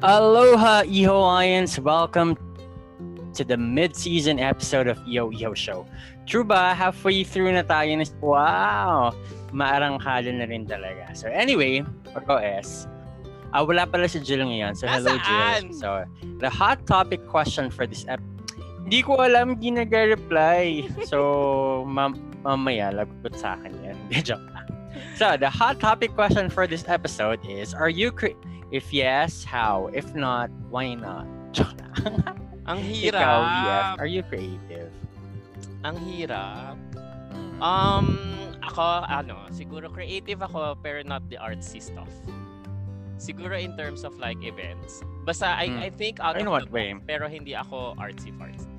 [0.00, 1.76] Aloha, Ihoians!
[1.76, 2.32] Welcome
[3.36, 5.84] to the mid-season episode of Iho Iho Show.
[6.24, 6.72] True ba?
[6.72, 8.08] Halfway through na tayo na...
[8.24, 9.12] Wow!
[9.52, 11.12] Maarangkada na rin talaga.
[11.12, 11.84] So anyway,
[12.16, 12.88] OS,
[13.52, 14.72] uh, wala pala si Jill ngayon.
[14.72, 15.20] So hello?
[15.20, 15.68] Jill.
[15.76, 16.08] So,
[16.40, 20.88] the hot topic question for this episode, hindi ko alam, hindi nag-reply.
[21.04, 23.96] So, mam mamaya, lagot sa akin yan.
[24.24, 24.64] Joke lang.
[25.20, 29.90] So, the hot topic question for this episode is, are you cre- If yes, how?
[29.92, 31.26] If not, why not?
[32.70, 33.18] Ang hirap.
[33.18, 34.92] Ikaw, VF, are you creative?
[35.82, 36.78] Ang hirap.
[37.34, 37.58] Mm.
[37.58, 38.06] Um,
[38.62, 42.10] ako, ano, siguro creative ako pero not the artsy stuff.
[43.18, 45.02] Siguro in terms of like events.
[45.26, 45.82] Basta I, Hmm.
[45.82, 46.94] I think out In of what the way?
[46.94, 48.70] box, pero hindi ako artsy fartsy.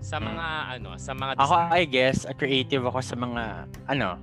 [0.00, 0.30] Sa Hmm.
[0.32, 0.46] mga
[0.78, 3.42] ano, sa mga Ako, design- I guess, uh, creative ako sa mga,
[3.90, 4.16] ano,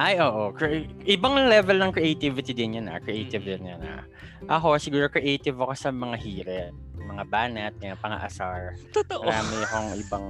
[0.00, 0.48] ay, oo.
[0.56, 2.96] Cre- ibang level ng creativity din yan, ah.
[2.96, 3.48] Creative Mm.
[3.52, 4.02] din yan, ah.
[4.48, 8.80] Ako, siguro creative ako sa mga hirit, mga banat, yung pang-asar.
[8.96, 9.28] Totoo.
[9.28, 10.26] Marami akong ibang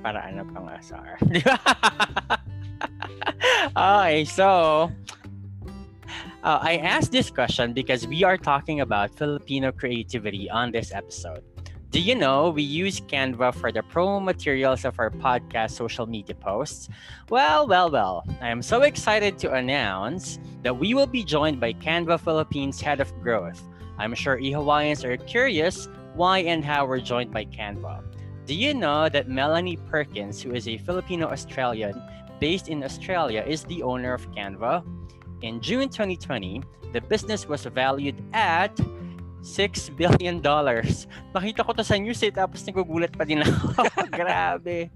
[0.00, 1.20] paraan ng pang-asar.
[1.36, 1.56] Di ba?
[3.76, 4.48] okay, so,
[6.40, 11.44] uh, I asked this question because we are talking about Filipino creativity on this episode.
[11.90, 16.36] Do you know we use Canva for the promo materials of our podcast social media
[16.36, 16.88] posts?
[17.30, 21.72] Well, well, well, I am so excited to announce that we will be joined by
[21.72, 23.60] Canva Philippines Head of Growth.
[23.98, 28.04] I'm sure e-Hawaiians are curious why and how we're joined by Canva.
[28.46, 32.00] Do you know that Melanie Perkins, who is a Filipino Australian
[32.38, 34.84] based in Australia, is the owner of Canva?
[35.42, 38.78] In June 2020, the business was valued at
[39.42, 40.40] $6 billion.
[40.40, 43.84] Nakita ko to sa news eh, tapos nagugulat pa din ako.
[44.16, 44.90] Grabe.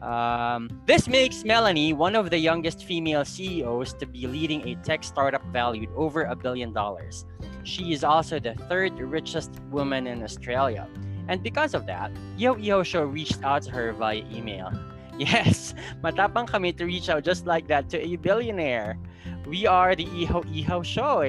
[0.00, 5.04] Um, this makes Melanie one of the youngest female CEOs to be leading a tech
[5.04, 7.26] startup valued over a billion dollars.
[7.64, 10.88] She is also the third richest woman in Australia.
[11.28, 14.72] And because of that, Ihaw Ihaw Show reached out to her via email.
[15.20, 18.96] Yes, matapang kami to reach out just like that to a billionaire.
[19.44, 21.28] We are the Ihaw Ihaw Show.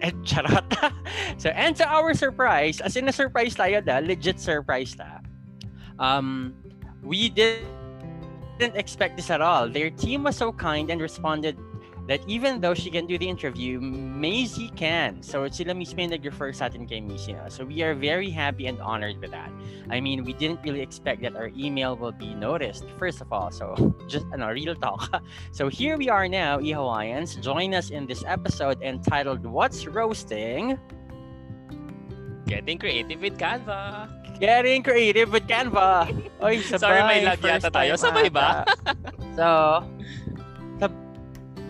[0.00, 0.08] Eh.
[0.08, 0.64] Eh, charot.
[1.38, 5.20] so, and to our surprise, as in a surprise tayo da, legit surprise ta.
[5.98, 6.54] Um,
[7.02, 7.64] we did,
[8.58, 9.68] didn't expect this at all.
[9.68, 11.56] Their team was so kind and responded
[12.10, 15.22] that even though she can do the interview, Maisie can.
[15.22, 17.38] So sila mismo yung nag-refer sa atin kay Maisie.
[17.38, 17.46] no?
[17.46, 19.46] So we are very happy and honored with that.
[19.94, 23.54] I mean, we didn't really expect that our email will be noticed, first of all.
[23.54, 25.22] So just ano, real talk.
[25.54, 27.38] So here we are now, e-Hawaiians.
[27.38, 30.74] Join us in this episode entitled What's Roasting?
[32.50, 34.10] Getting creative with Canva.
[34.42, 36.10] Getting creative with Canva.
[36.42, 36.82] Oy, sabay.
[36.82, 37.94] Sorry, may lag yata tayo.
[37.94, 38.66] Sabay ba?
[38.82, 39.86] ata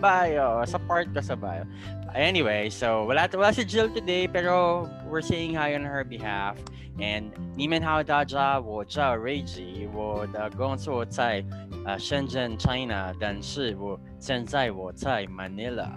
[0.00, 0.64] sabay, oh.
[0.64, 1.66] Sa part ko sabay.
[2.14, 6.56] Anyway, so wala, wala si Jill today, pero we're saying hi on her behalf.
[6.98, 11.44] And 你们好，大家，我叫 Reggie，我的工作在
[11.84, 15.90] 呃深圳 China，但是我现在我在 Manila。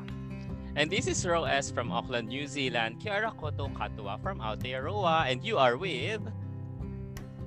[0.75, 2.99] And this is Ro S from Auckland, New Zealand.
[3.01, 5.31] Kiara Koto Katua from Aotearoa.
[5.31, 6.21] And you are with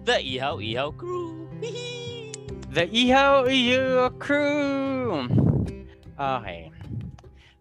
[0.04, 1.48] the Ihaw Ihaw crew.
[2.70, 5.28] The Iho Iho crew.
[6.19, 6.71] Okay.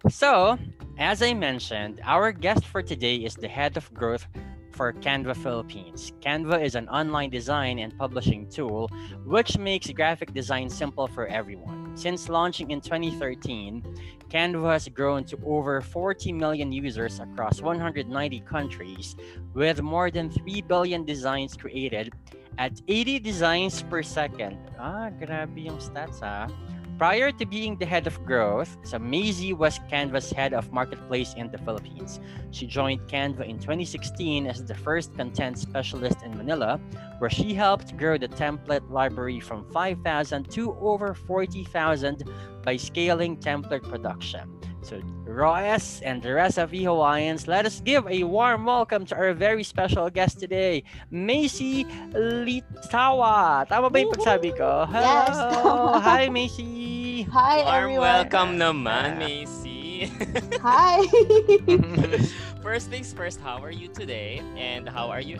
[0.09, 0.57] So,
[0.97, 4.27] as I mentioned, our guest for today is the head of growth
[4.71, 6.13] for Canva Philippines.
[6.21, 8.89] Canva is an online design and publishing tool
[9.25, 11.97] which makes graphic design simple for everyone.
[11.97, 13.83] Since launching in 2013,
[14.29, 19.15] Canva has grown to over 40 million users across 190 countries
[19.53, 22.13] with more than 3 billion designs created
[22.59, 24.57] at 80 designs per second.
[24.79, 26.49] Ah, grabe yung stats ah.
[26.97, 31.51] Prior to being the head of growth, so Maisie was Canva's head of marketplace in
[31.51, 32.19] the Philippines.
[32.49, 36.81] She joined Canva in 2016 as the first content specialist in Manila,
[37.19, 42.23] where she helped grow the template library from 5,000 to over 40,000
[42.63, 44.56] by scaling template production.
[44.87, 49.15] So, Royas and the rest of the Hawaiians, let us give a warm welcome to
[49.19, 51.83] our very special guest today, Macy
[52.15, 53.67] Litawa.
[53.67, 54.87] Tama ba yung pagsabi ko?
[54.87, 55.03] Hello.
[55.03, 55.99] Yes, tama.
[55.99, 57.27] Hi, Macy.
[57.35, 58.07] Hi, Warm everyone.
[58.07, 60.07] welcome naman, Macy.
[60.63, 61.03] Hi.
[62.63, 64.39] first things first, how are you today?
[64.55, 65.35] And how are you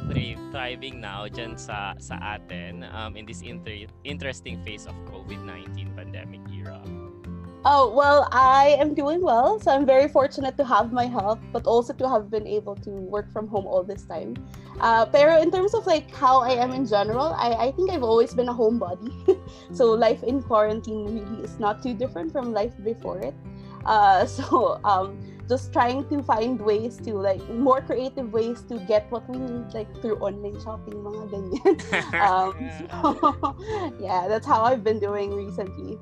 [0.52, 6.44] thriving now dyan sa, sa atin um, in this inter- interesting phase of COVID-19 pandemic
[6.52, 6.57] era?
[7.68, 9.60] Oh, well, I am doing well.
[9.60, 12.90] So I'm very fortunate to have my health, but also to have been able to
[12.90, 14.36] work from home all this time.
[14.80, 18.04] Uh, pero in terms of like how I am in general, I, I think I've
[18.04, 19.12] always been a homebody.
[19.74, 23.36] so life in quarantine really is not too different from life before it.
[23.86, 25.20] Uh, so um,
[25.50, 29.74] just trying to find ways to like more creative ways to get what we need
[29.74, 31.76] like through online shopping mga ganyan.
[32.28, 33.56] um, so,
[34.00, 36.00] yeah, that's how I've been doing recently.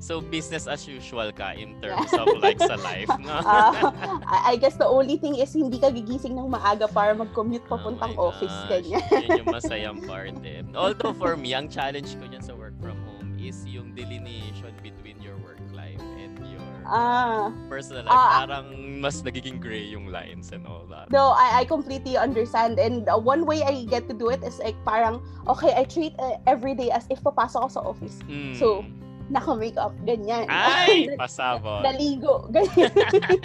[0.00, 3.36] So business as usual ka in terms of like sa life, no?
[3.44, 3.92] uh,
[4.24, 8.16] I guess the only thing is hindi ka gigising ng maaga para mag-commute Oh papuntang
[8.16, 9.04] my office ganyan.
[9.12, 10.64] Yun yung masayang part eh.
[10.72, 15.20] Although for me, ang challenge ko niyan sa work from home is yung delineation between
[15.20, 18.16] your work life and your Ah, personal life.
[18.16, 18.48] Ah.
[18.48, 18.72] Parang
[19.04, 21.12] mas nagiging gray yung lines and all that.
[21.12, 22.80] no, I, I completely understand.
[22.80, 26.16] And uh, one way I get to do it is like parang, okay, I treat
[26.18, 28.16] uh, every day as if papasok ako sa office.
[28.26, 28.56] Mm.
[28.56, 28.82] So,
[29.30, 30.44] Naka-makeup, ganyan.
[30.50, 31.06] Ay!
[31.22, 31.86] Pasabot.
[31.86, 32.90] Naligo, ganyan.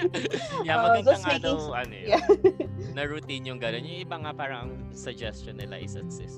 [0.65, 2.25] yeah, Uh, maganda just nga daw, ano yun, yeah.
[2.97, 3.85] na routine yung gano'n.
[3.85, 6.33] Yung iba nga parang ang suggestion nila is as if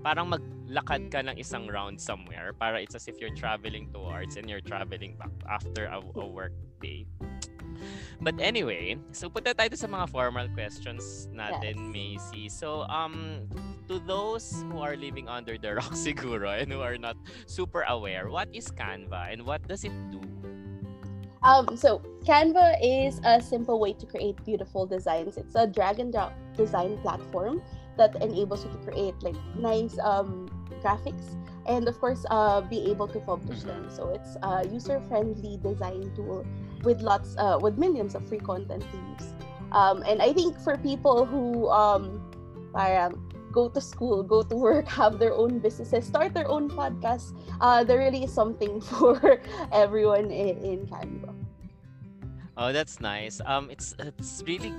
[0.00, 4.46] parang maglakad ka ng isang round somewhere para it's as if you're traveling towards and
[4.46, 7.04] you're traveling back after a, a work day.
[8.20, 12.48] But anyway, so punta tayo sa mga formal questions natin, Macy.
[12.48, 13.44] So, um,
[13.88, 18.28] to those who are living under the rock siguro and who are not super aware,
[18.28, 20.20] what is Canva and what does it do?
[21.46, 25.36] Um, so Canva is a simple way to create beautiful designs.
[25.36, 27.62] It's a drag and drop design platform
[27.96, 30.50] that enables you to create like nice um,
[30.82, 33.88] graphics and of course uh, be able to publish them.
[33.90, 36.46] So it's a user-friendly design tool
[36.82, 39.28] with lots uh, with millions of free content to use.
[39.72, 42.22] Um, and I think for people who um,
[42.72, 43.18] parang
[43.56, 47.82] go to school, go to work, have their own businesses, start their own podcast, uh,
[47.82, 49.40] there really is something for
[49.72, 51.34] everyone in, in Canva.
[52.56, 53.40] Oh, that's nice.
[53.44, 54.72] Um, it's it's really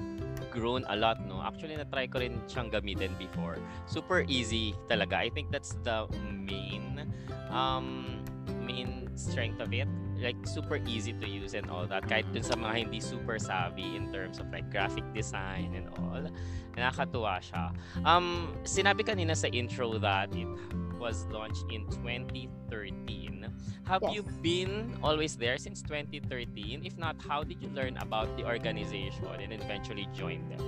[0.57, 1.45] grown a lot, no?
[1.45, 3.61] Actually, na-try ko rin siyang gamitin before.
[3.85, 5.21] Super easy talaga.
[5.21, 7.05] I think that's the main
[7.53, 8.17] um
[8.65, 9.85] main strength of it.
[10.17, 12.09] Like super easy to use and all that.
[12.09, 16.25] Kahit dun sa mga hindi super savvy in terms of like graphic design and all.
[16.73, 17.69] Nakakatuwa siya.
[18.01, 20.49] Um, sinabi kanina sa intro that it
[20.99, 23.45] was launched in 2013.
[23.85, 24.13] Have Yes.
[24.15, 26.83] you been always there since 2013?
[26.83, 30.59] If not, how did you learn about the organization and eventually join them?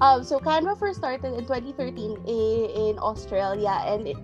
[0.00, 4.16] Um, so Canva first started in 2013 in Australia and it,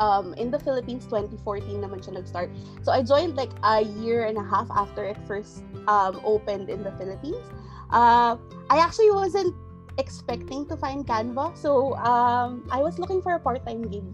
[0.00, 2.48] um, in the Philippines 2014 naman siya nag-start.
[2.80, 6.80] So I joined like a year and a half after it first um, opened in
[6.80, 7.44] the Philippines.
[7.92, 8.40] Uh,
[8.72, 9.52] I actually wasn't
[9.98, 11.58] expecting to find Canva.
[11.58, 14.04] So um, I was looking for a part-time gig,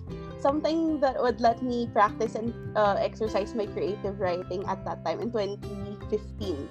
[0.40, 5.20] something that would let me practice and uh, exercise my creative writing at that time
[5.20, 6.68] in 2015.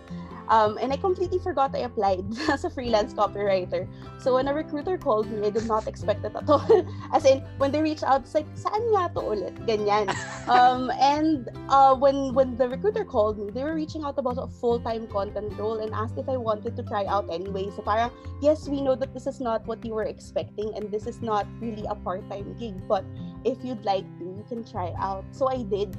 [0.49, 3.87] Um, and I completely forgot I applied as a freelance copywriter.
[4.19, 6.63] So when a recruiter called me, I did not expect it at all.
[7.13, 9.55] As in, when they reached out, it's like, saan nga to ulit?
[9.67, 10.07] Ganyan.
[10.47, 14.47] um, and uh, when when the recruiter called me, they were reaching out about a
[14.47, 17.71] full-time content role and asked if I wanted to try out anyway.
[17.75, 18.11] So parang,
[18.41, 21.47] yes, we know that this is not what you were expecting and this is not
[21.59, 23.03] really a part-time gig, but
[23.43, 25.25] if you'd like to, you can try out.
[25.31, 25.95] So I did.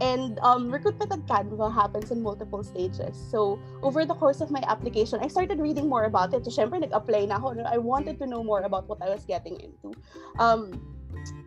[0.00, 3.16] And um, recruitment at Canva happens in multiple stages.
[3.30, 6.44] So over the course of my application, I started reading more about it.
[6.44, 7.64] So syempre, nag-apply na ako.
[7.64, 9.96] I wanted to know more about what I was getting into.
[10.38, 10.76] Um,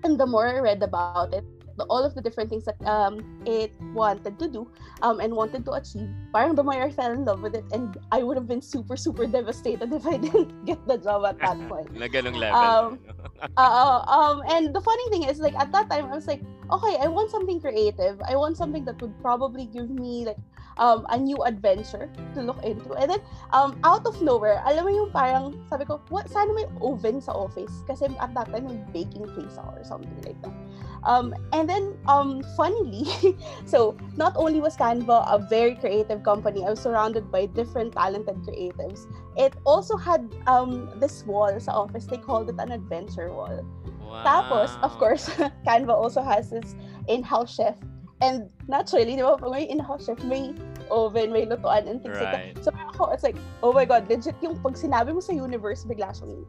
[0.04, 1.46] and the more I read about it,
[1.80, 4.68] the, all of the different things that um, it wanted to do
[5.02, 7.66] um, and wanted to achieve, parang the more I fell in love with it.
[7.72, 11.40] And I would have been super, super devastated if I didn't get the job at
[11.40, 11.90] that point.
[11.96, 12.60] Na ganong level.
[12.60, 13.00] Um,
[13.58, 16.98] uh, um, and the funny thing is, like at that time, I was like, okay,
[17.02, 18.22] I want something creative.
[18.28, 20.38] I want something that would probably give me like
[20.80, 22.94] um, a new adventure to look into.
[22.96, 23.22] And then,
[23.52, 27.36] um, out of nowhere, alam mo yung parang, sabi ko, what, sana may oven sa
[27.36, 27.84] office?
[27.86, 30.56] Kasi at that time, may baking place ako or something like that.
[31.04, 33.06] Um, and then, um, funnily,
[33.66, 38.36] so not only was Canva a very creative company, I was surrounded by different talented
[38.48, 39.08] creatives.
[39.38, 42.06] It also had um, this wall sa office.
[42.06, 43.64] They called it an adventure wall.
[44.10, 44.24] wow.
[44.24, 45.30] Tapos, of course,
[45.68, 46.76] Canva also has this
[47.08, 47.76] in-house chef.
[48.22, 50.52] And naturally, di ba, pag may in-house chef, may
[50.92, 52.56] oven, may lutuan, and things like Right.
[52.56, 52.64] that.
[52.66, 56.12] So, ako, it's like, oh my God, legit yung pag sinabi mo sa universe, bigla
[56.12, 56.44] siyang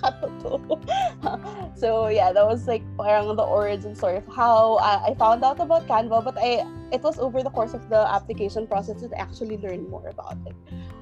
[0.00, 0.80] katotoo.
[1.82, 5.60] so, yeah, that was like parang the origin story of how I, I found out
[5.60, 6.24] about Canva.
[6.24, 9.88] But I it was over the course of the application process that I actually learned
[9.88, 10.54] more about it.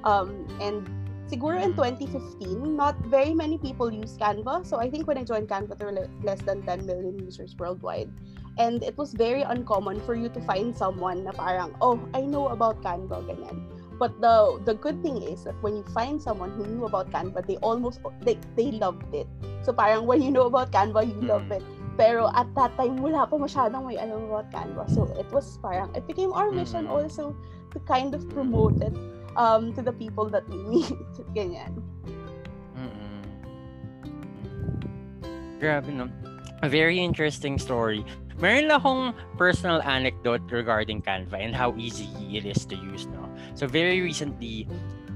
[0.04, 0.84] Um, and
[1.28, 4.66] siguro in 2015, not very many people use Canva.
[4.66, 7.54] So I think when I joined Canva, there were le- less than 10 million users
[7.58, 8.10] worldwide.
[8.58, 12.48] And it was very uncommon for you to find someone na parang, oh, I know
[12.54, 13.66] about Canva, ganyan.
[13.98, 17.46] But the the good thing is that when you find someone who knew about Canva,
[17.46, 19.26] they almost they they loved it.
[19.62, 21.58] So parang when you know about Canva, you love Mm.
[21.58, 21.64] it.
[21.94, 24.90] Pero at that time, wala pa masyadong may alam about Canva.
[24.90, 26.94] So it was parang, it became our mission Mm.
[26.94, 27.38] also
[27.70, 28.90] to kind of promote it
[29.38, 30.90] um, to the people that we meet.
[31.34, 31.78] Ganyan.
[32.74, 33.22] Mm-mm.
[35.62, 36.10] Grabe, no?
[36.62, 38.02] A very interesting story.
[38.42, 39.04] Meron lang akong
[39.38, 43.30] personal anecdote regarding Canva and how easy it is to use, no?
[43.54, 44.66] So, very recently,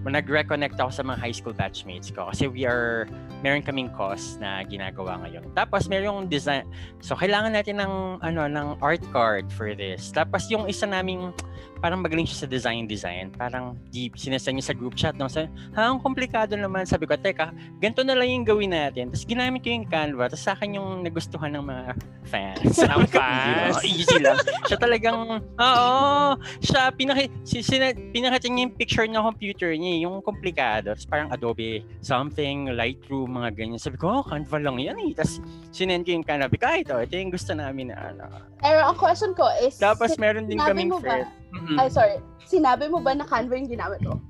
[0.07, 3.05] nag-reconnect ako sa mga high school batchmates ko kasi we are,
[3.45, 5.51] meron kaming course na ginagawa ngayon.
[5.53, 6.65] Tapos, meron yung design,
[7.03, 10.15] so kailangan natin ng, ano, ng art card for this.
[10.15, 11.35] Tapos, yung isa naming,
[11.79, 13.35] parang magaling siya sa design-design.
[13.35, 15.15] Parang di sinasend niya sa group chat.
[15.15, 15.31] No?
[15.31, 16.85] Sabi, ha, ang komplikado naman.
[16.85, 19.11] Sabi ko, teka, ganito na lang yung gawin natin.
[19.15, 20.29] Tapos ginamit ko yung Canva.
[20.29, 21.85] Tapos sa akin yung nagustuhan ng mga
[22.29, 22.61] fans.
[22.67, 23.73] Ng Sabi ko, easy lang.
[23.73, 23.85] fans.
[23.87, 24.37] Easy lang.
[24.69, 26.29] Siya talagang, oo,
[26.61, 30.93] siya, pinaki, si, sina, pinakita niya yung picture ng computer niya, yung komplikado.
[30.93, 33.81] Tapos parang Adobe something, Lightroom, mga ganyan.
[33.81, 35.15] Sabi ko, oh, Canva lang yan eh.
[35.15, 35.41] Tapos
[35.73, 36.51] sinend ko yung Canva.
[36.51, 38.25] Sabi ko, ah, ito, ito yung gusto namin na ano.
[38.59, 41.77] Pero ang question ko is, Tapos meron din kaming mo ba, Mm-mm.
[41.77, 44.21] ay sorry, sinabi mo ba na Canva yung ginamit mo?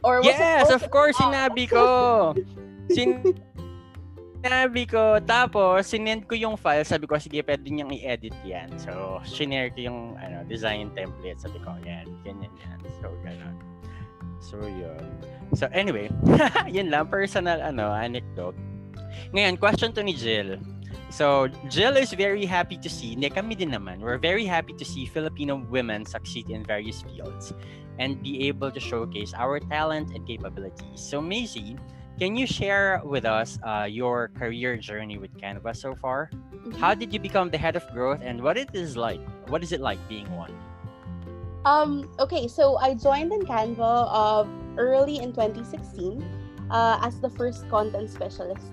[0.00, 1.28] Or was it Yes, also- of course, Oh.
[1.28, 1.82] sinabi ko.
[2.88, 3.20] Sin
[4.38, 5.18] sinabi ko.
[5.20, 6.86] Tapos, sinend ko yung file.
[6.86, 8.70] Sabi ko, sige, pwede niyang i-edit yan.
[8.78, 11.40] So, shinare ko yung ano, design template.
[11.42, 12.78] Sabi ko, yan, ganyan yan.
[13.02, 13.56] So, gano'n.
[14.38, 15.02] So, yun.
[15.58, 16.06] So, anyway,
[16.70, 18.54] yun lang, personal ano, anecdote.
[19.34, 20.62] Ngayon, question to ni Jill.
[21.16, 24.84] So, Jill is very happy to see, hindi kami din naman, we're very happy to
[24.84, 27.56] see Filipino women succeed in various fields
[27.96, 31.00] and be able to showcase our talent and capabilities.
[31.00, 31.80] So, Maisie,
[32.20, 36.28] can you share with us uh, your career journey with Canva so far?
[36.52, 36.76] Mhm.
[36.76, 39.24] How did you become the head of growth and what it is like?
[39.48, 40.52] What is it like being one?
[41.64, 44.44] Um, okay, so I joined in Canva uh,
[44.76, 46.20] early in 2016
[46.68, 48.68] uh, as the first content specialist.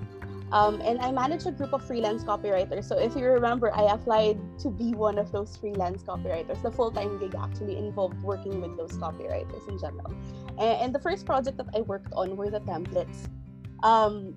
[0.53, 2.85] Um, and I manage a group of freelance copywriters.
[2.85, 6.61] So if you remember, I applied to be one of those freelance copywriters.
[6.61, 10.13] The full-time gig actually involved working with those copywriters in general.
[10.59, 13.27] And, and the first project that I worked on were the templates.
[13.81, 14.35] Um,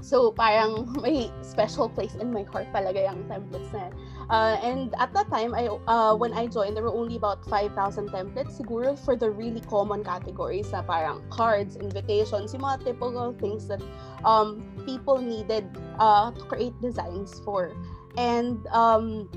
[0.00, 3.90] so parang may special place in my heart talaga yung templates na.
[4.30, 8.08] Uh, and at that time, I uh, when I joined, there were only about 5,000
[8.08, 13.68] templates siguro for the really common categories na parang cards, invitations, yung mga typical things
[13.68, 13.82] that
[14.24, 15.66] um, people needed
[15.98, 17.74] uh, to create designs for.
[18.16, 19.28] And um,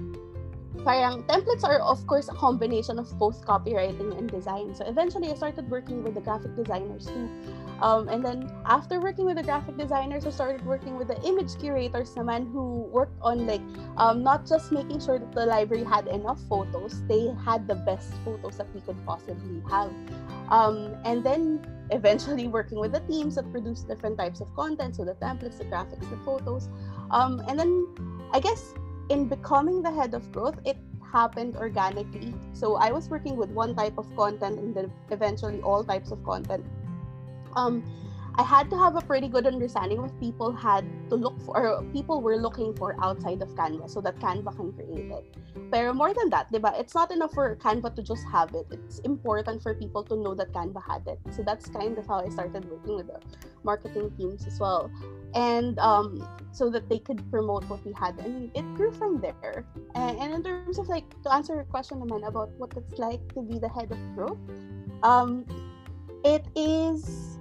[0.84, 4.74] parang templates are of course a combination of both copywriting and design.
[4.76, 7.30] So eventually I started working with the graphic designers too.
[7.82, 11.58] Um, and then after working with the graphic designers, I started working with the image
[11.58, 13.62] curators naman who worked on like
[13.98, 18.14] um, not just making sure that the library had enough photos, they had the best
[18.24, 19.90] photos that we could possibly have.
[20.50, 25.06] Um, and then eventually working with the teams that produce different types of content, so
[25.06, 26.70] the templates, the graphics, the photos.
[27.10, 27.88] Um, and then
[28.32, 28.74] I guess
[29.12, 30.78] in becoming the head of growth, it
[31.12, 32.34] happened organically.
[32.54, 36.24] So I was working with one type of content and then eventually all types of
[36.24, 36.66] content.
[37.58, 37.84] Um,
[38.36, 41.84] I had to have a pretty good understanding of what people had to look for,
[41.92, 45.36] people were looking for outside of Canva so that Canva can create it.
[45.70, 48.68] But more than that, diba, it's not enough for Canva to just have it.
[48.72, 51.20] It's important for people to know that Canva had it.
[51.32, 53.20] So that's kind of how I started working with the
[53.64, 54.90] marketing teams as well.
[55.34, 58.20] And um, so that they could promote what we had.
[58.20, 59.66] And it grew from there.
[59.96, 63.22] And, and in terms of like, to answer your question naman about what it's like
[63.34, 64.38] to be the head of growth,
[65.04, 65.46] um,
[66.24, 67.40] it is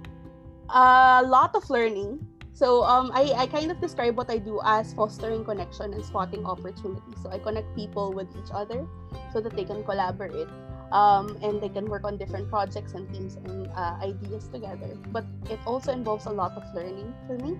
[0.69, 2.25] a lot of learning.
[2.53, 6.45] So um, I, I kind of describe what I do as fostering connection and spotting
[6.45, 7.21] opportunities.
[7.21, 8.87] So I connect people with each other
[9.33, 10.47] so that they can collaborate
[10.91, 14.97] um, and they can work on different projects and teams and uh, ideas together.
[15.11, 17.57] But it also involves a lot of learning for me.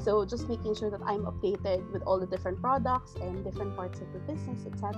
[0.00, 4.00] So just making sure that I'm updated with all the different products and different parts
[4.00, 4.96] of the business, etc.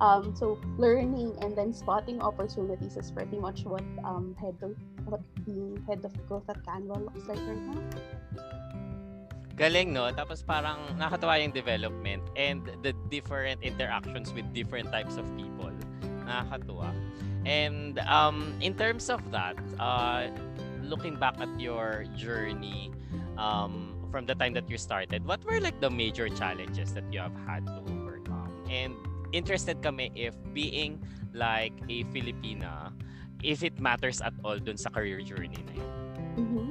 [0.00, 5.20] Um, so learning and then spotting opportunities is pretty much what um, head of what
[5.44, 7.82] being head of growth at Canva looks like right now.
[9.60, 10.08] Galing, no?
[10.16, 15.68] Tapos parang nakakatawa yung development and the different interactions with different types of people.
[16.24, 16.94] Nakakatuwa.
[17.44, 20.30] And um, in terms of that, uh,
[20.82, 22.92] looking back at your journey
[23.36, 27.20] um, from the time that you started, what were like the major challenges that you
[27.20, 28.52] have had to overcome?
[28.70, 28.94] And
[29.32, 31.02] interested kami if being
[31.34, 32.92] like a Filipina,
[33.42, 35.92] if it matters at all dun sa career journey na yun.
[36.38, 36.68] Mhm.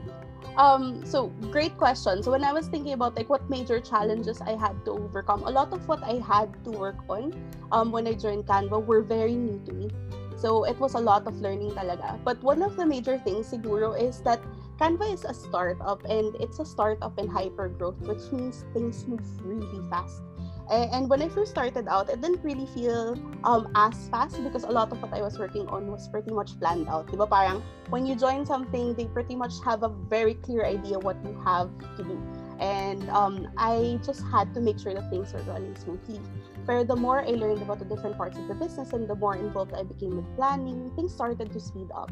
[0.57, 2.23] Um, so great question.
[2.23, 5.51] So when I was thinking about like what major challenges I had to overcome, a
[5.51, 7.33] lot of what I had to work on
[7.71, 9.89] um, when I joined Canva were very new to me.
[10.35, 12.17] So it was a lot of learning talaga.
[12.23, 14.41] But one of the major things siguro is that
[14.81, 19.21] Canva is a startup and it's a startup in hyper growth, which means things move
[19.45, 20.23] really fast.
[20.71, 24.71] And when I first started out, it didn't really feel um, as fast because a
[24.71, 27.07] lot of what I was working on was pretty much planned out.
[27.07, 31.17] Diba parang when you join something, they pretty much have a very clear idea what
[31.25, 32.15] you have to do.
[32.61, 36.21] And um, I just had to make sure that things were running smoothly.
[36.65, 39.35] But the more I learned about the different parts of the business and the more
[39.35, 42.11] involved I became with planning, things started to speed up.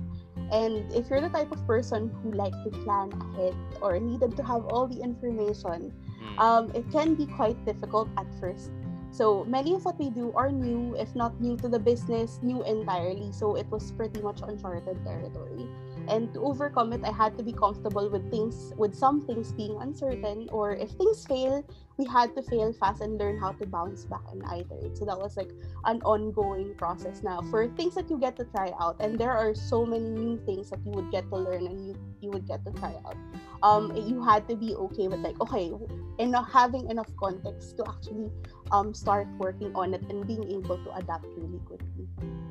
[0.51, 4.43] And if you're the type of person who like to plan ahead or needed to
[4.43, 6.39] have all the information, Mm.
[6.39, 8.71] um, it can be quite difficult at first.
[9.11, 12.61] So many of what we do are new, if not new to the business, new
[12.63, 13.31] entirely.
[13.31, 15.65] So it was pretty much uncharted territory.
[16.09, 19.77] And to overcome it, I had to be comfortable with things, with some things being
[19.79, 21.63] uncertain, or if things fail,
[21.97, 24.97] we had to fail fast and learn how to bounce back and iterate.
[24.97, 25.51] So that was like
[25.85, 28.95] an ongoing process now for things that you get to try out.
[28.99, 31.95] And there are so many new things that you would get to learn and you,
[32.21, 33.17] you would get to try out.
[33.61, 35.71] Um, you had to be okay with like, okay,
[36.17, 38.31] enough having enough context to actually
[38.71, 41.98] um, start working on it and being able to adapt really quickly.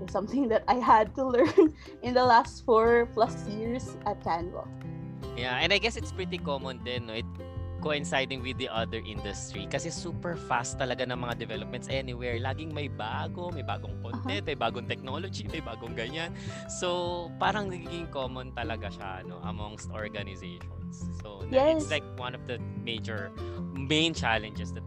[0.08, 4.64] Something that I had to learn in the last four plus years at Canva.
[5.36, 7.14] Yeah, and I guess it's pretty common din, no?
[7.14, 7.28] It
[7.78, 12.34] coinciding with the other industry kasi super fast talaga ng mga developments anywhere.
[12.42, 16.34] Laging may bago, may bagong content, may bagong technology, may bagong ganyan.
[16.66, 21.06] So, parang nagiging common talaga siya no amongst organizations.
[21.22, 22.02] So, na- it's Yes.
[22.02, 23.30] like one of the major
[23.78, 24.82] main challenges that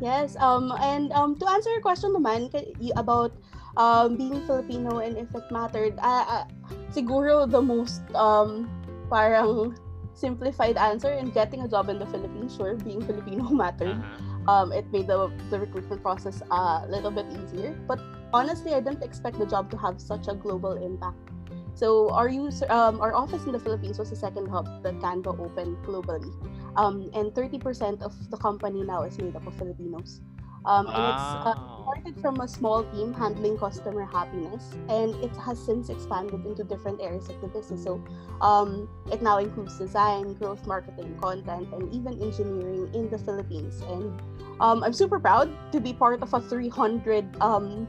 [0.00, 2.50] Yes, um, and um, to answer your question naman
[2.96, 3.32] about
[3.76, 6.44] um, being Filipino and if it mattered, uh, uh,
[6.90, 8.70] siguro the most um,
[9.10, 9.74] parang
[10.14, 13.98] simplified answer in getting a job in the Philippines, sure, being Filipino mattered.
[13.98, 14.50] Uh-huh.
[14.50, 17.74] Um, it made the, the recruitment process a little bit easier.
[17.88, 17.98] But
[18.32, 21.33] honestly, I didn't expect the job to have such a global impact.
[21.74, 25.38] So our user, um, our office in the Philippines was the second hub that Canva
[25.38, 26.30] opened globally,
[26.76, 30.20] um, and 30% of the company now is made up of Filipinos.
[30.66, 31.52] Um, and it's uh,
[31.84, 37.02] started from a small team handling customer happiness, and it has since expanded into different
[37.02, 37.84] areas of the business.
[37.84, 38.02] So
[38.40, 43.82] um, it now includes design, growth marketing, content, and even engineering in the Philippines.
[43.82, 44.22] And
[44.60, 47.86] um, I'm super proud to be part of a 300 um,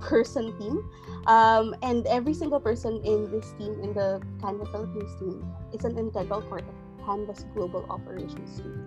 [0.00, 0.84] person team.
[1.26, 5.98] Um, and every single person in this team, in the Canva Philippines team, is an
[5.98, 6.74] integral part of
[7.04, 8.84] Canva's global operations team.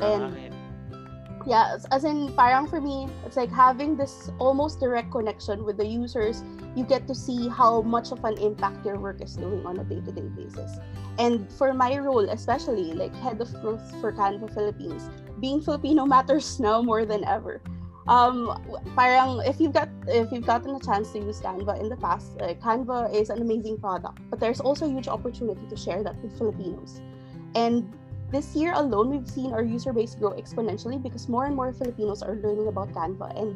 [0.00, 0.52] and- Right.
[1.44, 5.86] Yeah, as- in, parang for me, it's like having this almost direct connection with the
[5.86, 6.44] users.
[6.76, 9.84] You get to see how much of an impact your work is doing on a
[9.84, 10.70] day to day basis.
[11.18, 16.60] And for my role, especially like head of growth for Canva Philippines, being Filipino matters
[16.60, 17.60] now more than ever.
[18.08, 18.58] Um,
[18.96, 22.32] parang if you've got if you've gotten a chance to use Canva in the past,
[22.40, 26.20] uh, Canva is an amazing product, but there's also a huge opportunity to share that
[26.22, 27.00] with Filipinos.
[27.54, 27.92] And
[28.32, 32.22] this year alone, we've seen our user base grow exponentially because more and more Filipinos
[32.22, 33.54] are learning about Canva and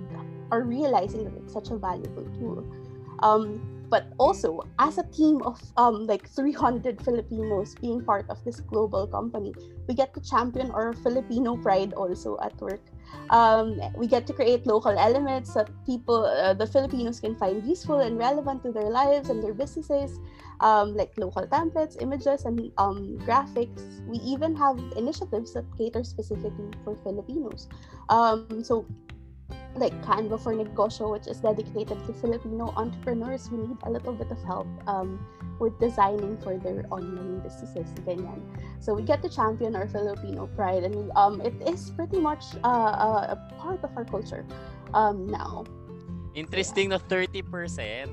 [0.53, 2.63] are realizing that it's such a valuable tool.
[3.23, 8.61] Um, but also, as a team of um, like 300 Filipinos being part of this
[8.61, 9.55] global company,
[9.89, 12.83] we get to champion our Filipino pride also at work.
[13.31, 18.01] Um, we get to create local elements that people, uh, the Filipinos, can find useful
[18.01, 20.19] and relevant to their lives and their businesses
[20.61, 23.83] um, like local templates, images, and um, graphics.
[24.07, 27.69] We even have initiatives that cater specifically for Filipinos.
[28.09, 28.87] Um, so,
[29.77, 34.31] like Canva for Negosyo, which is dedicated to Filipino entrepreneurs who need a little bit
[34.31, 35.25] of help um,
[35.59, 37.87] with designing for their online businesses.
[38.05, 38.41] Ganyan.
[38.81, 42.69] So we get to champion our Filipino pride, and um, it is pretty much uh,
[42.69, 44.45] a, a part of our culture
[44.95, 45.65] um, now.
[46.37, 47.41] Interesting no 30%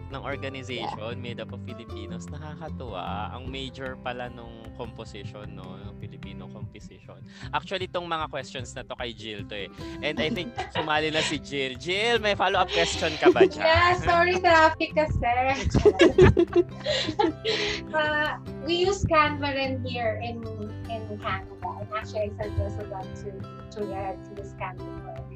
[0.08, 2.24] ng organization made up of Filipinos.
[2.32, 3.36] Nakakatuwa.
[3.36, 7.20] Ang major pala nung composition no, ng Filipino composition.
[7.52, 9.70] Actually itong mga questions na to kay Jill to eh.
[10.00, 11.76] And I think sumali na si Jill.
[11.76, 13.68] Jill, may follow-up question ka ba dyan?
[13.68, 15.28] Yeah, sorry traffic kasi.
[17.92, 20.40] uh, we use Canva rin here in
[20.88, 21.52] in Canada.
[21.60, 23.36] And actually, I suggested that to
[23.68, 25.33] Julia to use Canva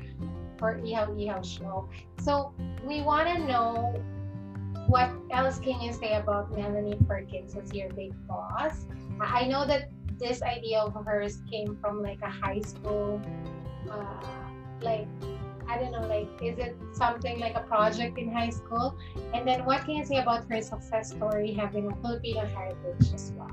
[0.58, 1.89] for, Ihaw Ihaw show.
[2.20, 4.02] So we want to know
[4.88, 8.86] what else can you say about Melanie Perkins as your big boss?
[9.20, 13.22] I I know that this idea of hers came from like a high school,
[13.91, 14.24] uh,
[14.82, 15.08] like
[15.67, 18.98] I don't know, like, is it something like a project in high school?
[19.34, 23.34] And then what can you say about her success story having a Filipino heritage as
[23.36, 23.52] well?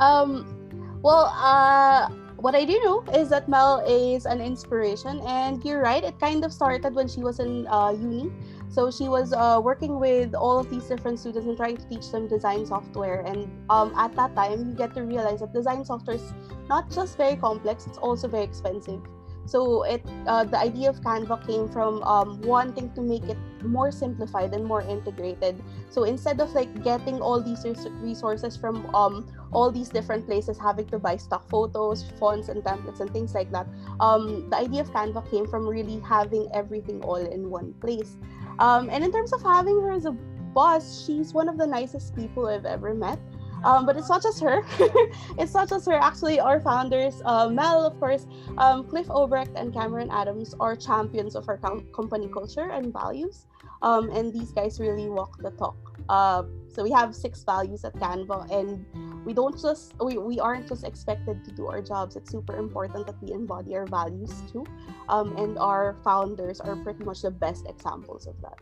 [0.00, 5.82] Um, well, uh, what I do know is that Mel is an inspiration, and you're
[5.82, 6.02] right.
[6.02, 8.32] It kind of started when she was in uh, uni.
[8.68, 12.10] So she was uh, working with all of these different students and trying to teach
[12.10, 13.20] them design software.
[13.22, 16.32] And um, at that time, you get to realize that design software is
[16.68, 19.02] not just very complex; it's also very expensive.
[19.50, 23.36] So it uh, the idea of Canva came from um, wanting to make it
[23.66, 25.58] more simplified and more integrated.
[25.90, 27.66] So instead of like getting all these
[27.98, 33.00] resources from um, all these different places, having to buy stock photos, fonts, and templates
[33.00, 33.66] and things like that,
[33.98, 38.16] um, the idea of Canva came from really having everything all in one place.
[38.60, 40.12] Um, and in terms of having her as a
[40.54, 43.18] boss, she's one of the nicest people I've ever met.
[43.64, 44.62] Um, but it's not just her.
[45.38, 45.94] it's not just her.
[45.94, 48.26] Actually, our founders, uh, Mel, of course,
[48.58, 53.46] um, Cliff Obrecht, and Cameron Adams are champions of our com- company culture and values.
[53.82, 55.76] Um, and these guys really walk the talk.
[56.08, 58.84] Uh, so we have six values at Canva, and
[59.24, 62.16] we don't just we, we aren't just expected to do our jobs.
[62.16, 64.64] It's super important that we embody our values too.
[65.08, 68.58] Um, and our founders are pretty much the best examples of that.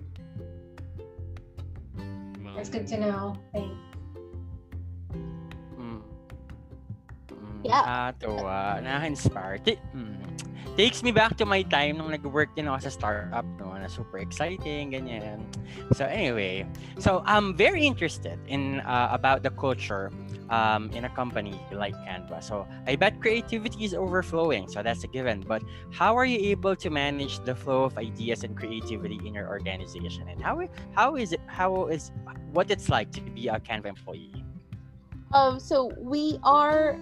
[2.55, 3.37] That's good to know.
[3.53, 3.88] Thanks.
[7.65, 7.83] Yeah.
[7.83, 8.83] Nakakatuwa.
[8.83, 9.59] Nakaka-inspire.
[9.65, 10.15] T- mm.
[10.79, 13.75] Takes me back to my time nung nag-work din ako sa startup, no?
[13.75, 15.43] Na super exciting, ganyan.
[15.91, 16.71] So anyway,
[17.03, 20.15] so I'm very interested in uh, about the culture
[20.55, 22.39] um, in a company like Canva.
[22.47, 25.43] So I bet creativity is overflowing, so that's a given.
[25.43, 29.51] But how are you able to manage the flow of ideas and creativity in your
[29.51, 30.31] organization?
[30.31, 30.63] And how
[30.95, 31.43] how is it?
[31.51, 32.15] How is
[32.55, 34.47] what it's like to be a Canva employee?
[35.35, 36.97] Um, so we are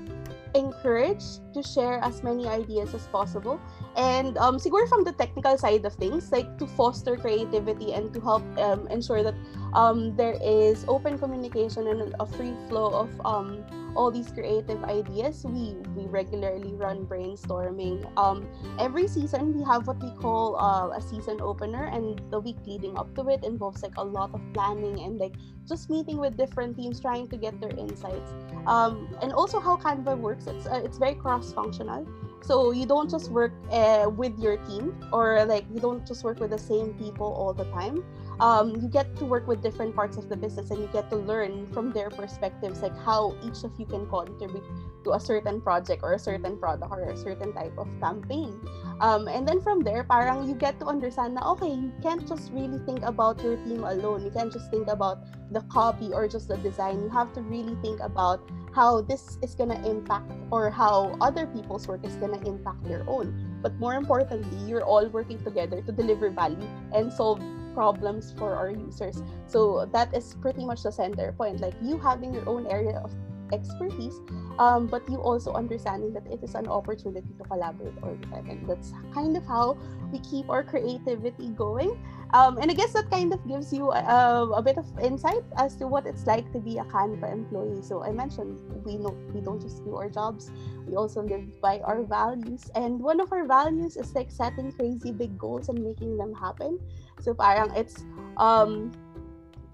[0.54, 3.60] encouraged to share as many ideas as possible.
[3.96, 8.20] And um, siguro from the technical side of things, like to foster creativity and to
[8.20, 9.34] help um, ensure that
[9.76, 13.62] um, there is open communication and a free flow of um,
[13.94, 15.44] all these creative ideas.
[15.44, 18.08] We we regularly run brainstorming.
[18.16, 18.48] Um,
[18.80, 22.96] every season we have what we call uh, a season opener, and the week leading
[22.96, 25.36] up to it involves like a lot of planning and like
[25.68, 28.32] just meeting with different teams, trying to get their insights.
[28.66, 30.46] Um, and also how Canva works.
[30.46, 32.08] It's uh, it's very cross functional.
[32.42, 36.38] So you don't just work uh, with your team or like you don't just work
[36.38, 38.04] with the same people all the time
[38.40, 41.16] um, you get to work with different parts of the business and you get to
[41.16, 44.64] learn from their perspectives like how each of you can contribute
[45.04, 48.52] to a certain project or a certain product or a certain type of campaign.
[49.00, 52.52] Um, and then from there parang you get to understand that okay you can't just
[52.52, 54.24] really think about your team alone.
[54.24, 55.18] You can't just think about
[55.52, 57.02] the copy or just the design.
[57.02, 58.42] You have to really think about
[58.74, 62.86] how this is going to impact or how other people's work is going to impact
[62.86, 63.32] your own.
[63.62, 67.40] But more importantly you're all working together to deliver value and solve
[67.76, 69.20] problems for our users.
[69.46, 71.60] So that is pretty much the center point.
[71.60, 73.12] Like you having your own area of
[73.52, 74.20] expertise,
[74.58, 78.48] um, but you also understanding that it is an opportunity to collaborate all the time.
[78.50, 79.76] And that's kind of how
[80.12, 81.98] we keep our creativity going.
[82.34, 85.76] Um, and I guess that kind of gives you a, a, bit of insight as
[85.76, 87.82] to what it's like to be a Canva employee.
[87.82, 90.50] So I mentioned we know we don't just do our jobs,
[90.88, 92.68] we also live by our values.
[92.74, 96.80] And one of our values is like setting crazy big goals and making them happen.
[97.20, 98.04] So parang it's
[98.38, 98.90] um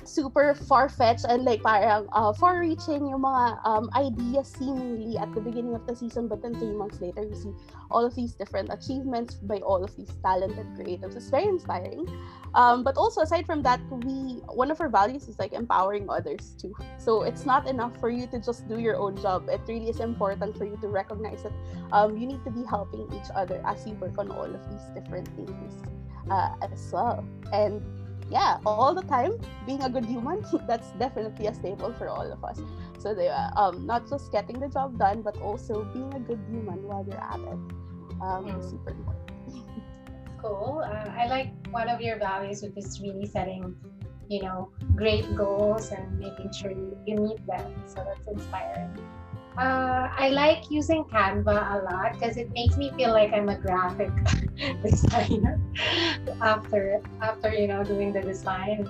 [0.04, 5.74] super far-fetched and like parang uh, far-reaching yung mga um, ideas seemingly at the beginning
[5.74, 7.52] of the season but then three months later you see
[7.90, 11.16] all of these different achievements by all of these talented creatives.
[11.16, 12.08] It's very inspiring.
[12.54, 16.54] Um, but also aside from that we one of our values is like empowering others
[16.60, 16.74] too.
[16.98, 19.48] So it's not enough for you to just do your own job.
[19.48, 21.52] It really is important for you to recognize that
[21.92, 24.84] um, you need to be helping each other as you work on all of these
[24.94, 25.82] different things
[26.30, 27.24] uh, as well.
[27.52, 27.80] And
[28.32, 29.32] yeah, all the time,
[29.66, 32.60] being a good human, that's definitely a staple for all of us.
[32.98, 36.82] So they, um, not just getting the job done, but also being a good human
[36.88, 37.60] while you're at it.
[38.22, 38.70] Um, mm.
[38.70, 39.30] super important.
[40.42, 40.82] cool.
[40.84, 43.76] Uh, I like one of your values, which is really setting,
[44.28, 47.74] you know, great goals and making sure you, you meet them.
[47.86, 48.96] So that's inspiring.
[49.58, 53.58] Uh, I like using Canva a lot because it makes me feel like I'm a
[53.58, 54.08] graphic
[54.84, 55.60] designer
[56.40, 58.88] after after you know doing the design,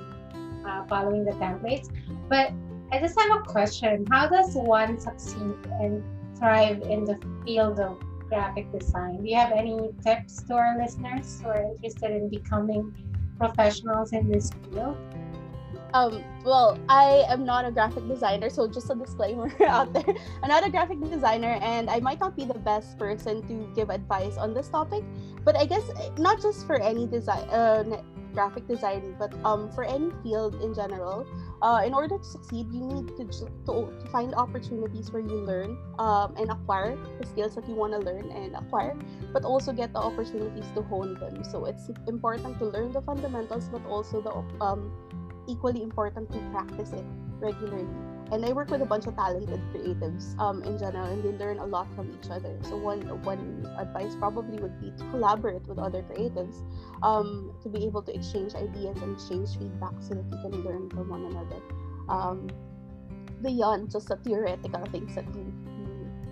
[0.67, 1.89] uh, following the templates.
[2.29, 2.53] But
[2.91, 6.03] I just have a question: How does one succeed and
[6.39, 7.99] thrive in the field of
[8.29, 9.23] graphic design?
[9.23, 12.95] Do you have any tips to our listeners who are interested in becoming
[13.39, 14.97] professionals in this field?
[15.95, 20.15] Um well i am not a graphic designer so just a disclaimer out there.
[20.43, 23.91] I'm not a graphic designer and i might not be the best person to give
[23.91, 25.05] advice on this topic
[25.45, 27.85] but i guess eh, not just for any design uh,
[28.33, 31.27] graphic design but um for any field in general
[31.63, 35.79] uh, in order to succeed you need to, to, to find opportunities where you learn
[35.99, 38.97] um, and acquire the skills that you want to learn and acquire
[39.33, 41.45] but also get the opportunities to hone them.
[41.45, 44.93] So it's important to learn the fundamentals but also the um,
[45.49, 47.05] equally important to practice it
[47.41, 47.89] regularly
[48.33, 51.59] and I work with a bunch of talented creatives um, in general, and they learn
[51.59, 52.59] a lot from each other.
[52.63, 56.65] So one one advice probably would be to collaborate with other creatives,
[57.03, 60.89] um, to be able to exchange ideas and exchange feedback so that you can learn
[60.89, 61.61] from one another.
[62.09, 62.49] Um,
[63.43, 65.72] beyond just the theoretical things that you, you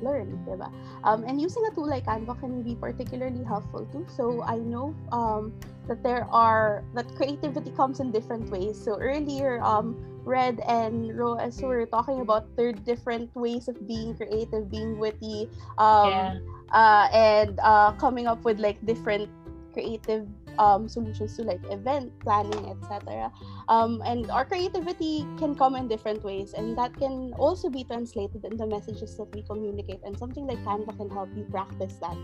[0.03, 0.73] learn, diba?
[1.05, 4.07] Um, and using a tool like Canva can be particularly helpful too.
[4.09, 5.53] So I know um,
[5.89, 8.79] that there are that creativity comes in different ways.
[8.79, 14.71] So earlier, um, Red and Rose were talking about their different ways of being creative,
[14.71, 16.35] being witty, um, Yeah.
[16.73, 19.29] uh, and uh, coming up with like different
[19.73, 20.27] creative
[20.61, 23.33] um, solutions to like event planning, etc.
[23.69, 28.45] Um, and our creativity can come in different ways, and that can also be translated
[28.45, 30.01] in the messages that we communicate.
[30.05, 32.17] And something like Canva can help you practice that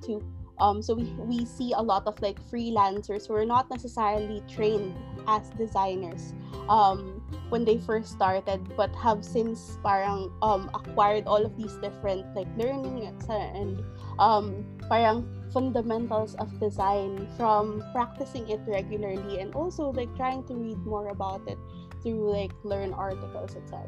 [0.00, 0.24] too.
[0.58, 4.94] Um, so we, we see a lot of like freelancers who are not necessarily trained
[5.26, 6.34] as designers
[6.68, 12.24] um, when they first started, but have since parang um, acquired all of these different
[12.34, 13.52] like learning etc.
[13.54, 13.82] and
[14.18, 20.80] um, parang fundamentals of design from practicing it regularly and also like trying to read
[20.84, 21.58] more about it
[22.02, 23.86] through like learn articles etc.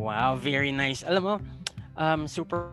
[0.00, 1.04] Wow, very nice.
[1.04, 1.34] Alam mo,
[2.00, 2.72] um, super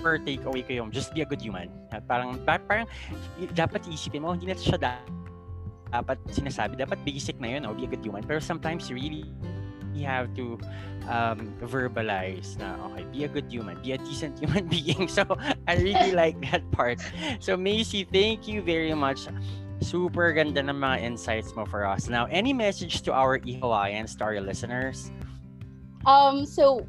[0.00, 1.68] super takeaway ko yung just be a good human.
[2.08, 2.84] Parang, pa- parang
[3.52, 5.08] dapat isipin mo, hindi na siya da-
[5.92, 6.76] dapat sinasabi.
[6.76, 8.24] Dapat basic na yun, oh, be a good human.
[8.24, 9.28] Pero sometimes really
[9.94, 10.58] you have to
[11.08, 15.08] um, verbalize na, okay, be a good human, be a decent human being.
[15.08, 15.24] So,
[15.66, 17.00] I really like that part.
[17.40, 19.26] So, Macy, thank you very much.
[19.80, 22.08] Super ganda ng mga insights mo for us.
[22.08, 25.10] Now, any message to our e-Hawaiians, to our listeners?
[26.04, 26.86] Um, so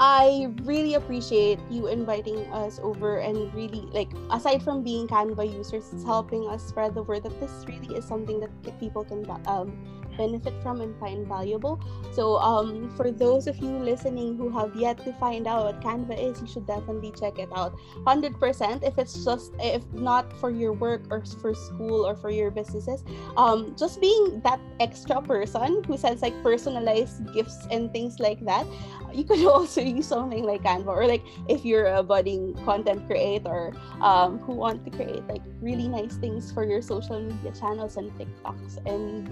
[0.00, 5.92] I really appreciate you inviting us over and really like aside from being Canva users,
[5.92, 9.76] it's helping us spread the word that this really is something that people can um
[10.16, 11.80] benefit from and find valuable.
[12.12, 16.16] So um for those of you listening who have yet to find out what Canva
[16.18, 17.76] is, you should definitely check it out.
[18.04, 22.50] 100% if it's just if not for your work or for school or for your
[22.50, 23.04] businesses,
[23.36, 28.66] um just being that extra person who sends like personalized gifts and things like that
[29.14, 33.72] you could also use something like canva or like if you're a budding content creator
[34.00, 38.10] um, who want to create like really nice things for your social media channels and
[38.18, 39.28] tiktoks and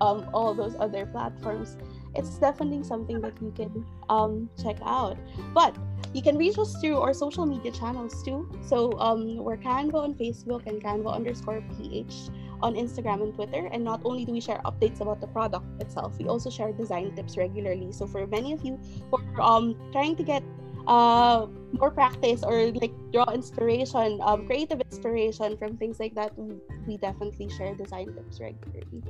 [0.00, 1.76] um, all those other platforms
[2.14, 5.16] it's definitely something that you can um, check out.
[5.54, 5.76] But
[6.12, 8.50] you can reach us through our social media channels too.
[8.66, 12.30] So um, we're canva on facebook and canva underscore ph
[12.62, 13.68] on Instagram and Twitter.
[13.72, 17.14] And not only do we share updates about the product itself, we also share design
[17.14, 17.92] tips regularly.
[17.92, 18.78] So for many of you
[19.10, 20.42] who are um, trying to get
[20.86, 26.56] uh, more practice or like draw inspiration, um, creative inspiration from things like that, we,
[26.86, 29.02] we definitely share design tips regularly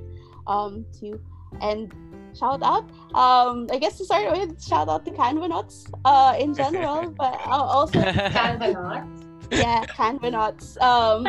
[0.46, 1.20] um, too.
[1.62, 1.94] And
[2.38, 7.10] shout out, um, I guess to start with, shout out to Canvanauts uh, in general,
[7.10, 9.06] but uh, also Canvanaut.
[9.50, 10.76] yeah, Canvanauts.
[10.82, 11.26] Um,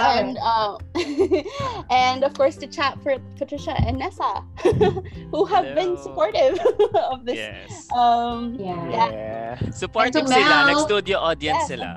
[0.00, 0.78] and uh,
[1.90, 4.44] and of course the chat for Patricia and Nessa,
[5.30, 6.58] who have been supportive
[7.10, 7.36] of this.
[7.36, 7.88] Yes.
[7.92, 8.90] Um, Yeah.
[8.90, 9.70] Yeah.
[9.70, 10.48] Supportive And to sila.
[10.48, 10.66] Mel.
[10.66, 11.90] Nag-studio audience yes, sila.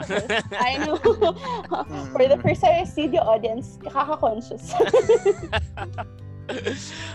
[0.60, 0.98] I know.
[2.14, 4.74] for the first time studio audience, kakaka-conscious.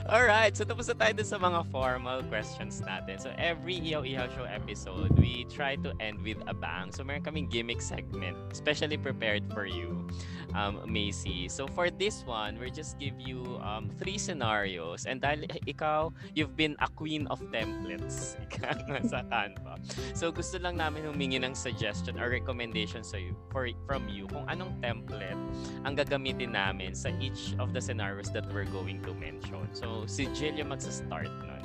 [0.09, 3.21] Alright, so tapos na tayo dun sa mga formal questions natin.
[3.21, 6.89] So every Ihaw Ihaw Show episode, we try to end with a bang.
[6.97, 10.09] So meron kaming gimmick segment, especially prepared for you,
[10.55, 11.49] um, Macy.
[11.49, 15.07] So for this one, we'll just give you um, three scenarios.
[15.07, 19.81] And dahil ikaw, you've been a queen of templates ika nga sa Canva.
[20.17, 24.47] So gusto lang namin humingi ng suggestion or recommendation sa you, for, from you kung
[24.49, 25.39] anong template
[25.85, 29.67] ang gagamitin namin sa each of the scenarios that we're going to mention.
[29.73, 31.65] So, si Jill yung magsa-start nun.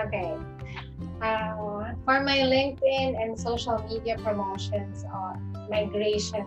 [0.00, 0.32] Okay.
[1.20, 6.44] Uh, for my LinkedIn and social media promotions on migration,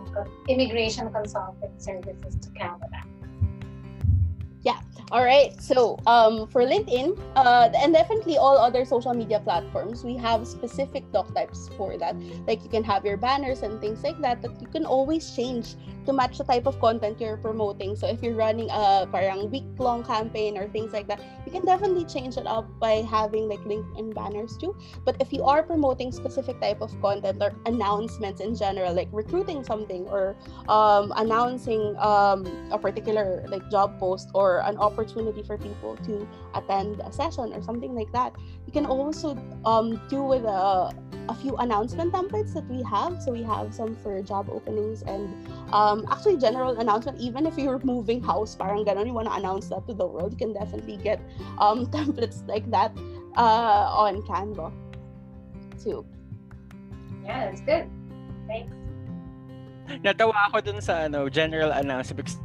[0.49, 3.12] immigration consulting services to Canada.
[5.13, 5.53] All right.
[5.61, 11.05] So um, for LinkedIn uh, and definitely all other social media platforms, we have specific
[11.11, 12.17] doc types for that.
[12.47, 15.75] Like you can have your banners and things like that that you can always change
[16.07, 17.95] to match the type of content you're promoting.
[17.95, 22.05] So if you're running a parang week-long campaign or things like that, you can definitely
[22.05, 24.75] change it up by having like LinkedIn banners too.
[25.05, 29.63] But if you are promoting specific type of content or announcements in general, like recruiting
[29.63, 30.35] something or
[30.67, 36.27] um, announcing um, a particular like job post or an opportunity opportunity for people to
[36.55, 38.33] attend a session or something like that.
[38.65, 40.93] You can also um, do with a,
[41.29, 43.21] a few announcement templates that we have.
[43.21, 45.29] So we have some for job openings and
[45.73, 47.19] um, actually general announcement.
[47.19, 50.31] Even if you're moving house, parang ganon, you want to announce that to the world,
[50.31, 51.19] you can definitely get
[51.59, 52.95] um, templates like that
[53.37, 54.71] uh, on Canva
[55.83, 56.05] too.
[57.23, 57.89] Yeah, that's good.
[58.47, 58.71] Thanks.
[60.03, 62.39] Natawa ako dun sa ano, general announcement because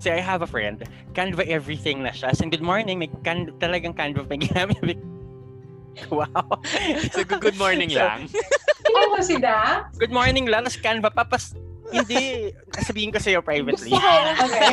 [0.00, 0.80] kasi I have a friend,
[1.12, 2.32] Canva everything na siya.
[2.32, 4.96] So, good morning, may can, talagang Canva pa ginamit.
[6.08, 6.56] wow.
[7.12, 8.24] So, good morning So, lang.
[8.80, 9.84] Hindi mo si Da?
[10.00, 11.52] Good morning lang, tapos Canva pa, pas,
[11.92, 12.48] hindi,
[12.80, 13.92] sabihin ko sa'yo privately.
[13.92, 14.72] Gusto ko, Okay.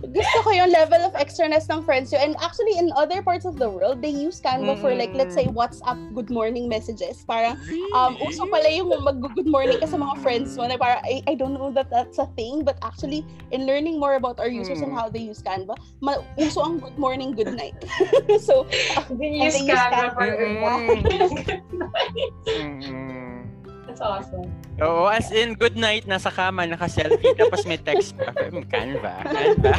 [0.00, 2.20] Gusto ko yung level of extraness ng friends yun.
[2.20, 5.46] And actually, in other parts of the world, they use Canva for like, let's say,
[5.46, 7.24] WhatsApp good morning messages.
[7.28, 7.56] Parang,
[7.94, 10.66] um, uso pala yung mag-good morning ka sa mga friends mo.
[10.66, 14.14] Na parang, I, I don't know that that's a thing, but actually, in learning more
[14.16, 14.98] about our users and Mm.
[14.98, 17.76] how they use Canva, ma- uso ang good morning, good night.
[18.46, 18.66] so,
[19.12, 20.26] Then And use they use Canva for
[22.80, 23.29] Mm.
[24.00, 24.48] That's awesome.
[24.80, 28.32] Oo, as in, good night, nasa kama, naka-selfie, tapos may text pa.
[28.48, 29.74] Hmm, Canva, Canva.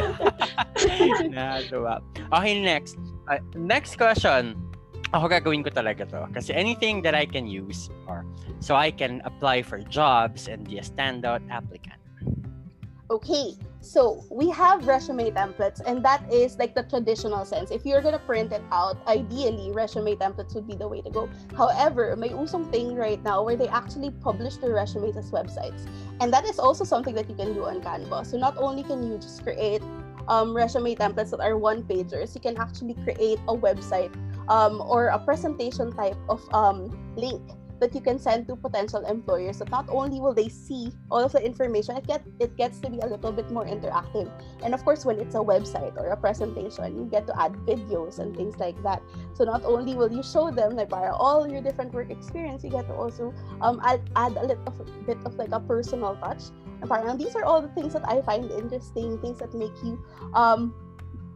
[1.34, 1.98] Nakatuwa.
[2.30, 2.94] Okay, next.
[3.26, 4.54] Uh, next question.
[5.10, 6.30] Ako gagawin ko talaga to.
[6.30, 8.22] Kasi anything that I can use or
[8.62, 11.98] so I can apply for jobs and be a standout applicant.
[13.12, 17.70] Okay, so we have resume templates, and that is like the traditional sense.
[17.70, 21.28] If you're gonna print it out, ideally resume templates would be the way to go.
[21.54, 25.84] However, may usong thing right now where they actually publish their resumes as websites,
[26.24, 28.24] and that is also something that you can do on Canva.
[28.24, 29.82] So not only can you just create
[30.26, 34.16] um, resume templates that are one pagers, you can actually create a website
[34.48, 37.42] um, or a presentation type of um, link
[37.82, 41.34] that you can send to potential employers that not only will they see all of
[41.34, 44.30] the information it get it gets to be a little bit more interactive.
[44.62, 48.22] And of course when it's a website or a presentation you get to add videos
[48.22, 49.02] and things like that.
[49.34, 52.86] So not only will you show them like all your different work experience you get
[52.86, 54.72] to also um add, add a little
[55.04, 56.54] bit of like a personal touch.
[56.80, 59.98] And parang these are all the things that i find interesting things that make you
[60.34, 60.74] um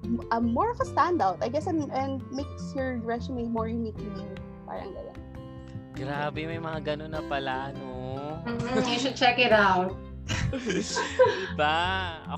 [0.02, 4.10] m- uh, more of a standout i guess and, and makes your resume more uniquely
[4.14, 4.30] you
[4.66, 4.90] parang.
[5.96, 8.36] Grabe, may mga ganun na pala, no?
[8.44, 9.96] Mhm, You should check it out.
[10.52, 11.78] diba?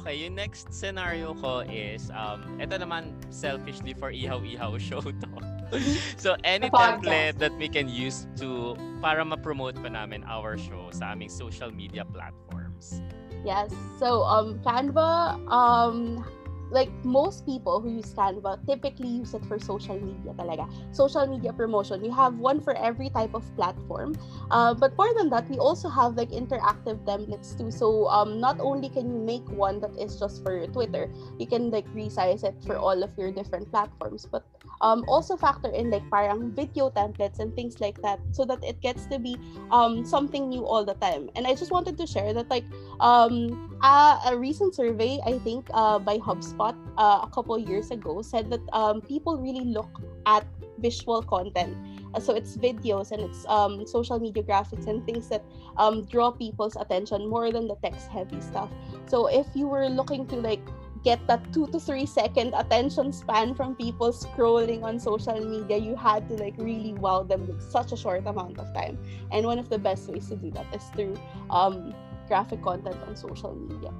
[0.00, 5.30] Okay, yung next scenario ko is, um, ito naman selfishly for Ihaw-Ihaw show to.
[6.22, 8.72] so, any template that we can use to,
[9.04, 13.02] para ma-promote pa namin our show sa aming social media platforms.
[13.44, 13.70] Yes.
[13.98, 16.24] So um Canva um
[16.70, 20.68] like most people who use Canva typically use it for social media talaga.
[20.92, 22.00] Social media promotion.
[22.02, 24.14] We have one for every type of platform.
[24.50, 27.70] Uh, but more than that, we also have like interactive templates too.
[27.70, 31.70] So um not only can you make one that is just for Twitter, you can
[31.70, 34.26] like resize it for all of your different platforms.
[34.26, 34.44] But
[34.80, 38.80] um also factor in like parang video templates and things like that so that it
[38.80, 39.36] gets to be
[39.70, 41.30] um something new all the time.
[41.36, 42.64] And I just wanted to share that like
[43.00, 48.22] um uh, a recent survey i think uh, by hubspot uh, a couple years ago
[48.22, 49.90] said that um, people really look
[50.26, 50.44] at
[50.78, 51.74] visual content
[52.08, 55.44] Uh, so it's videos and it's um, social media graphics and things that
[55.76, 58.72] um, draw people's attention more than the text heavy stuff
[59.04, 60.64] so if you were looking to like
[61.04, 65.94] get that two to three second attention span from people scrolling on social media you
[65.94, 68.98] had to like really wow them with such a short amount of time
[69.32, 71.14] and one of the best ways to do that is through
[71.50, 71.94] um,
[72.28, 73.90] graphic content on social media.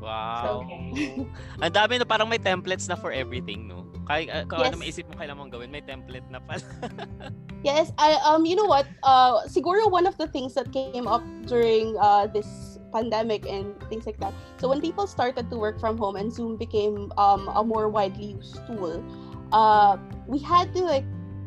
[0.00, 0.64] Wow.
[0.64, 1.28] Okay.
[1.60, 3.84] Ang dami na parang may templates na for everything, no?
[4.08, 4.80] Kaya, uh, kung ano Yes.
[4.80, 6.64] maisip mo kailangan mong gawin, may template na pala.
[7.60, 8.88] Yes, I um you know what?
[9.04, 12.48] Uh siguro one of the things that came up during uh this
[12.92, 14.34] pandemic and things like that.
[14.58, 18.36] So when people started to work from home and Zoom became um a more widely
[18.36, 19.02] used tool,
[19.52, 21.04] uh we had to like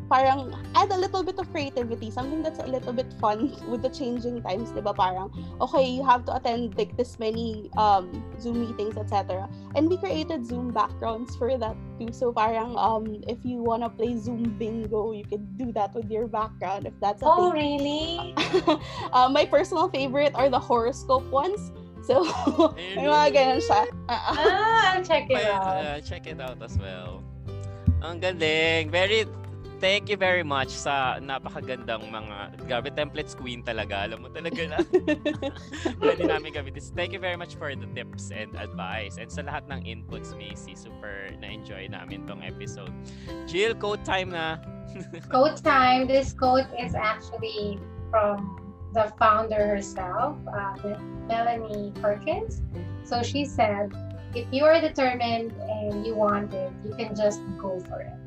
[0.09, 3.89] parang add a little bit of creativity, something that's a little bit fun with the
[3.89, 4.93] changing times, 'di ba?
[4.93, 5.29] Parang
[5.61, 9.45] okay, you have to attend like this many um Zoom meetings, etc.
[9.75, 12.11] And we created Zoom backgrounds for that too.
[12.11, 16.27] So parang um if you wanna play Zoom bingo, you can do that with your
[16.27, 17.61] background if that's a Oh, thing.
[17.79, 18.35] really?
[19.15, 21.71] uh, my personal favorite are the horoscope ones.
[22.03, 22.27] So
[22.99, 23.87] may mga ganun siya.
[24.11, 25.63] Uh, Ah, I'll check it May- out.
[25.63, 27.23] uh, check it out as well.
[28.03, 28.91] Ang galing.
[28.91, 29.23] Very
[29.83, 34.07] Thank you very much sa napakagandang mga grabe templates queen talaga.
[34.07, 34.79] Alam mo talaga na.
[35.99, 36.87] Pwede namin gamitin.
[36.95, 39.19] Thank you very much for the tips and advice.
[39.19, 42.95] And sa lahat ng inputs, Macy, super na-enjoy namin tong episode.
[43.43, 44.63] Jill, code time na.
[45.35, 46.07] Code time.
[46.07, 47.75] This code is actually
[48.07, 48.55] from
[48.95, 50.95] the founder herself, uh,
[51.27, 52.63] Melanie Perkins.
[53.03, 53.91] So she said,
[54.31, 58.22] if you are determined and you want it, you can just go for it.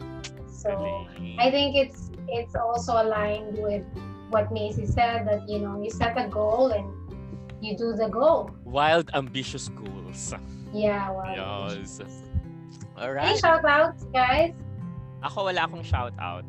[0.66, 1.06] So.
[1.38, 3.86] I think it's it's also aligned with
[4.34, 6.90] what Macy said that you know you set a goal and
[7.62, 8.50] you do the goal.
[8.66, 10.34] Wild, ambitious goals.
[10.74, 11.10] Yeah.
[11.14, 12.02] Well, Yes.
[12.02, 13.38] Any Alright.
[13.38, 14.52] shout outs, guys?
[15.22, 16.44] Ako wala akong shout out.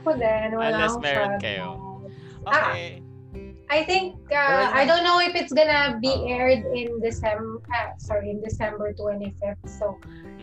[0.00, 1.68] Ako din, wala Unless akong meron shout kayo.
[2.46, 2.64] out.
[2.64, 3.02] okay.
[3.70, 7.62] I think uh, I don't know if it's gonna be aired in December.
[7.70, 9.62] Uh, sorry, in December 25th.
[9.68, 9.94] So,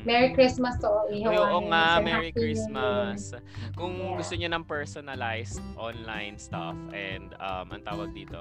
[0.07, 1.35] Merry Christmas to all Ihawanis.
[1.43, 2.31] oo nga, Merry.
[2.31, 3.35] Christmas.
[3.75, 4.15] Kung Yeah.
[4.15, 8.39] gusto niyo ng personalized online stuff and um, ang tawag dito,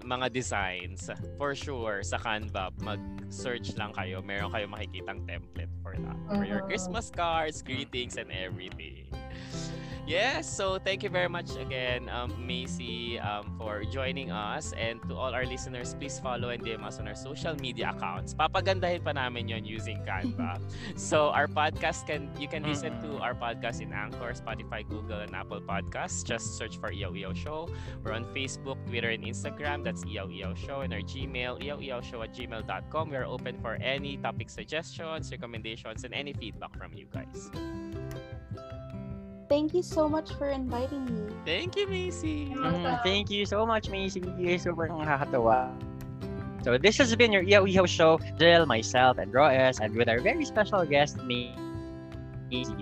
[0.00, 4.22] mga designs, for sure, sa Canva, mag-search lang kayo.
[4.22, 6.18] Meron kayo makikitang template for that.
[6.30, 6.68] For your Mhm.
[6.70, 9.10] Christmas cards, greetings, and everything.
[10.02, 14.74] Yes, so thank you very much again, um, Macy, um, for joining us.
[14.74, 18.34] And to all our listeners, please follow and DM us on our social media accounts.
[18.34, 20.58] Papagandahin pa namin yon using Canva.
[20.98, 25.30] So our podcast can you can listen to our podcast in Anchor, Spotify, Google, and
[25.38, 26.26] Apple Podcasts.
[26.26, 27.70] Just search for Ihaw Ihaw Show.
[28.02, 29.86] We're on Facebook, Twitter, and Instagram.
[29.86, 30.82] That's Ihaw Ihaw Show.
[30.82, 31.62] And our Gmail,
[32.02, 33.04] Show at gmail.com.
[33.10, 37.52] We are open for any topic suggestions, recommendations, and any feedback from you guys.
[39.52, 41.28] Thank you so much for inviting me.
[41.44, 42.56] Thank you, Macy.
[42.56, 44.24] Mm, thank you so much, Macy.
[44.56, 45.68] Super nakakatawa.
[46.64, 48.16] So this has been your Ihaw Ihaw Show.
[48.40, 51.52] Jill, myself, and Roes, and with our very special guest, Macy.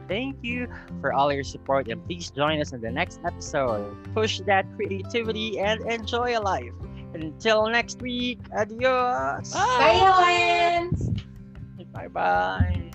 [0.06, 0.70] Thank you
[1.02, 3.90] for all your support, and please join us in the next episode.
[4.14, 6.70] Push that creativity and enjoy life.
[7.18, 9.50] Until next week, adios.
[9.58, 11.18] Bye, Hawaiians!
[11.90, 12.89] Bye bye.